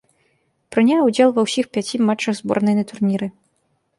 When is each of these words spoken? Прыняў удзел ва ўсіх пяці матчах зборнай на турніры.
Прыняў 0.75 1.03
удзел 1.09 1.29
ва 1.35 1.41
ўсіх 1.47 1.65
пяці 1.77 1.95
матчах 2.07 2.33
зборнай 2.39 2.75
на 2.79 2.87
турніры. 2.93 3.27